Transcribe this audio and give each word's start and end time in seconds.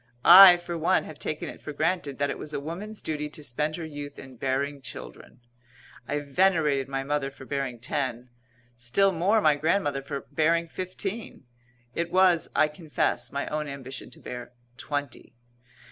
I, 0.25 0.57
for 0.57 0.75
one, 0.79 1.03
have 1.03 1.19
taken 1.19 1.47
it 1.47 1.61
for 1.61 1.73
granted 1.73 2.17
that 2.17 2.31
it 2.31 2.39
was 2.39 2.55
a 2.55 2.59
woman's 2.59 3.03
duty 3.03 3.29
to 3.29 3.43
spend 3.43 3.75
her 3.75 3.85
youth 3.85 4.17
in 4.17 4.35
bearing 4.35 4.81
children. 4.81 5.41
I 6.07 6.21
venerated 6.21 6.87
my 6.87 7.03
mother 7.03 7.29
for 7.29 7.45
bearing 7.45 7.77
ten; 7.79 8.31
still 8.75 9.11
more 9.11 9.41
my 9.41 9.53
grandmother 9.53 10.01
for 10.01 10.21
bearing 10.31 10.67
fifteen; 10.67 11.45
it 11.93 12.11
was, 12.11 12.49
I 12.55 12.67
confess, 12.67 13.31
my 13.31 13.45
own 13.49 13.67
ambition 13.67 14.09
to 14.09 14.19
bear 14.19 14.53
twenty. 14.75 15.35